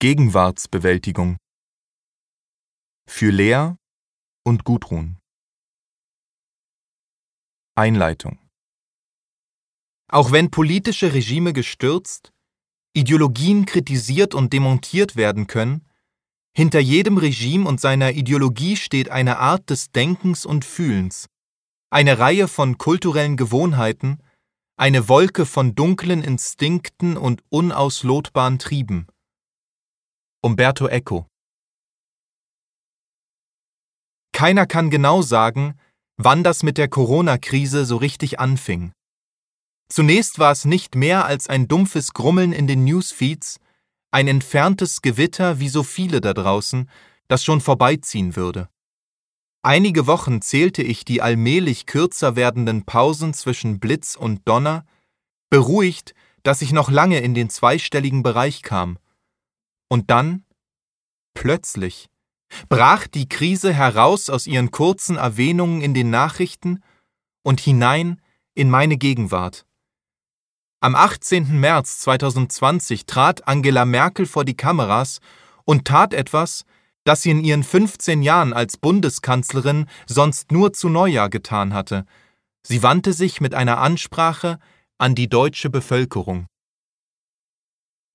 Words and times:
Gegenwartsbewältigung. 0.00 1.38
Für 3.10 3.32
Lea 3.32 3.74
und 4.44 4.62
Gudrun. 4.62 5.18
Einleitung. 7.74 8.38
Auch 10.08 10.30
wenn 10.30 10.52
politische 10.52 11.14
Regime 11.14 11.52
gestürzt, 11.52 12.32
Ideologien 12.92 13.66
kritisiert 13.66 14.36
und 14.36 14.52
demontiert 14.52 15.16
werden 15.16 15.48
können, 15.48 15.84
hinter 16.56 16.78
jedem 16.78 17.18
Regime 17.18 17.68
und 17.68 17.80
seiner 17.80 18.12
Ideologie 18.12 18.76
steht 18.76 19.08
eine 19.08 19.38
Art 19.38 19.68
des 19.68 19.90
Denkens 19.90 20.46
und 20.46 20.64
Fühlens, 20.64 21.26
eine 21.90 22.20
Reihe 22.20 22.46
von 22.46 22.78
kulturellen 22.78 23.36
Gewohnheiten, 23.36 24.22
eine 24.76 25.08
Wolke 25.08 25.44
von 25.44 25.74
dunklen 25.74 26.22
Instinkten 26.22 27.16
und 27.16 27.42
unauslotbaren 27.48 28.60
Trieben. 28.60 29.08
Umberto 30.48 30.88
Eco 30.88 31.26
Keiner 34.32 34.64
kann 34.64 34.88
genau 34.88 35.20
sagen, 35.20 35.78
wann 36.16 36.42
das 36.42 36.62
mit 36.62 36.78
der 36.78 36.88
Corona-Krise 36.88 37.84
so 37.84 37.98
richtig 37.98 38.40
anfing. 38.40 38.92
Zunächst 39.90 40.38
war 40.38 40.52
es 40.52 40.64
nicht 40.64 40.94
mehr 40.94 41.26
als 41.26 41.48
ein 41.50 41.68
dumpfes 41.68 42.14
Grummeln 42.14 42.54
in 42.54 42.66
den 42.66 42.86
Newsfeeds, 42.86 43.60
ein 44.10 44.26
entferntes 44.26 45.02
Gewitter 45.02 45.60
wie 45.60 45.68
so 45.68 45.82
viele 45.82 46.22
da 46.22 46.32
draußen, 46.32 46.88
das 47.28 47.44
schon 47.44 47.60
vorbeiziehen 47.60 48.34
würde. 48.34 48.70
Einige 49.62 50.06
Wochen 50.06 50.40
zählte 50.40 50.82
ich 50.82 51.04
die 51.04 51.20
allmählich 51.20 51.84
kürzer 51.84 52.36
werdenden 52.36 52.86
Pausen 52.86 53.34
zwischen 53.34 53.80
Blitz 53.80 54.16
und 54.16 54.48
Donner, 54.48 54.86
beruhigt, 55.50 56.14
dass 56.42 56.62
ich 56.62 56.72
noch 56.72 56.90
lange 56.90 57.20
in 57.20 57.34
den 57.34 57.50
zweistelligen 57.50 58.22
Bereich 58.22 58.62
kam. 58.62 58.98
Und 59.88 60.10
dann, 60.10 60.44
plötzlich, 61.38 62.08
brach 62.68 63.06
die 63.06 63.28
Krise 63.28 63.72
heraus 63.72 64.28
aus 64.28 64.48
ihren 64.48 64.72
kurzen 64.72 65.16
Erwähnungen 65.16 65.82
in 65.82 65.94
den 65.94 66.10
Nachrichten 66.10 66.82
und 67.44 67.60
hinein 67.60 68.20
in 68.54 68.68
meine 68.68 68.96
Gegenwart. 68.96 69.64
Am 70.80 70.96
18. 70.96 71.60
März 71.60 72.00
2020 72.00 73.06
trat 73.06 73.46
Angela 73.46 73.84
Merkel 73.84 74.26
vor 74.26 74.44
die 74.44 74.56
Kameras 74.56 75.20
und 75.64 75.84
tat 75.84 76.12
etwas, 76.12 76.64
das 77.04 77.22
sie 77.22 77.30
in 77.30 77.44
ihren 77.44 77.62
15 77.62 78.22
Jahren 78.22 78.52
als 78.52 78.76
Bundeskanzlerin 78.76 79.86
sonst 80.06 80.50
nur 80.50 80.72
zu 80.72 80.88
Neujahr 80.88 81.30
getan 81.30 81.72
hatte. 81.72 82.04
Sie 82.66 82.82
wandte 82.82 83.12
sich 83.12 83.40
mit 83.40 83.54
einer 83.54 83.78
Ansprache 83.78 84.58
an 84.98 85.14
die 85.14 85.28
deutsche 85.28 85.70
Bevölkerung. 85.70 86.48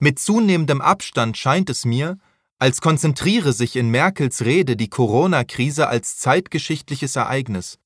Mit 0.00 0.18
zunehmendem 0.18 0.80
Abstand 0.80 1.38
scheint 1.38 1.70
es 1.70 1.84
mir, 1.84 2.18
als 2.62 2.80
konzentriere 2.80 3.52
sich 3.52 3.74
in 3.74 3.88
Merkels 3.90 4.44
Rede 4.44 4.76
die 4.76 4.88
Corona-Krise 4.88 5.88
als 5.88 6.18
zeitgeschichtliches 6.18 7.16
Ereignis. 7.16 7.80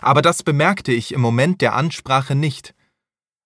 Aber 0.00 0.22
das 0.22 0.44
bemerkte 0.44 0.92
ich 0.92 1.10
im 1.10 1.20
Moment 1.20 1.60
der 1.62 1.74
Ansprache 1.74 2.36
nicht. 2.36 2.76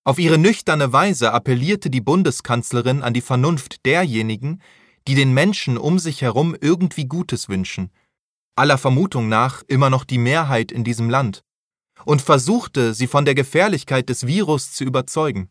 Auf 0.04 0.18
ihre 0.18 0.36
nüchterne 0.36 0.92
Weise 0.92 1.32
appellierte 1.32 1.88
die 1.88 2.02
Bundeskanzlerin 2.02 3.02
an 3.02 3.14
die 3.14 3.22
Vernunft 3.22 3.86
derjenigen, 3.86 4.60
die 5.08 5.14
den 5.14 5.32
Menschen 5.32 5.78
um 5.78 5.98
sich 5.98 6.20
herum 6.20 6.54
irgendwie 6.60 7.06
Gutes 7.06 7.48
wünschen, 7.48 7.90
aller 8.54 8.76
Vermutung 8.76 9.30
nach 9.30 9.62
immer 9.68 9.88
noch 9.88 10.04
die 10.04 10.18
Mehrheit 10.18 10.70
in 10.70 10.84
diesem 10.84 11.08
Land, 11.08 11.44
und 12.04 12.20
versuchte, 12.20 12.92
sie 12.92 13.06
von 13.06 13.24
der 13.24 13.34
Gefährlichkeit 13.34 14.10
des 14.10 14.26
Virus 14.26 14.72
zu 14.72 14.84
überzeugen. 14.84 15.48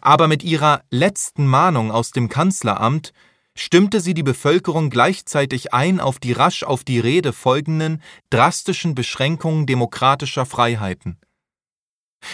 Aber 0.00 0.26
mit 0.26 0.42
ihrer 0.42 0.82
letzten 0.90 1.46
Mahnung 1.46 1.92
aus 1.92 2.10
dem 2.10 2.28
Kanzleramt 2.28 3.12
stimmte 3.56 4.00
sie 4.00 4.14
die 4.14 4.22
Bevölkerung 4.22 4.90
gleichzeitig 4.90 5.72
ein 5.72 6.00
auf 6.00 6.18
die 6.18 6.32
rasch 6.32 6.62
auf 6.64 6.84
die 6.84 6.98
Rede 6.98 7.32
folgenden 7.32 8.02
drastischen 8.30 8.94
Beschränkungen 8.94 9.66
demokratischer 9.66 10.46
Freiheiten. 10.46 11.18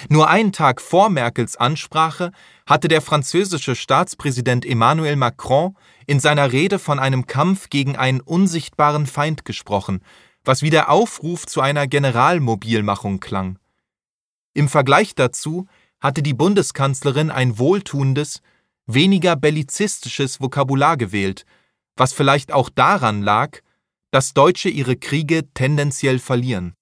Nur 0.09 0.29
einen 0.29 0.53
Tag 0.53 0.81
vor 0.81 1.11
Merkels 1.11 1.57
Ansprache 1.57 2.33
hatte 2.67 2.89
der 2.89 3.03
französische 3.03 3.75
Staatspräsident 3.75 4.65
Emmanuel 4.65 5.17
Macron 5.17 5.77
in 6.07 6.21
seiner 6.21 6.53
Rede 6.53 6.79
von 6.79 6.99
einem 6.99 7.27
Kampf 7.27 7.71
gegen 7.71 7.97
einen 7.97 8.21
unsichtbaren 8.21 9.07
Feind 9.07 9.45
gesprochen, 9.45 10.03
was 10.45 10.63
wie 10.63 10.71
der 10.71 10.91
Aufruf 10.91 11.47
zu 11.47 11.61
einer 11.61 11.87
Generalmobilmachung 11.87 13.21
klang. 13.21 13.59
Im 14.55 14.69
Vergleich 14.69 15.15
dazu 15.15 15.67
hatte 16.01 16.23
die 16.23 16.35
Bundeskanzlerin 16.35 17.31
ein 17.31 17.59
wohltuendes, 17.59 18.43
weniger 18.95 19.37
bellizistisches 19.37 20.41
Vokabular 20.41 20.97
gewählt, 20.97 21.45
was 21.97 22.13
vielleicht 22.13 22.53
auch 22.53 22.71
daran 22.71 23.23
lag, 23.23 23.59
dass 24.11 24.35
Deutsche 24.35 24.69
ihre 24.69 24.97
Kriege 24.97 25.53
tendenziell 25.55 26.19
verlieren. 26.19 26.75